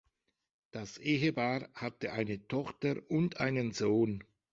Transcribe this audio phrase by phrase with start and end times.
[0.71, 4.23] Das Ehepaar hatte eine Tochter und einen Sohn.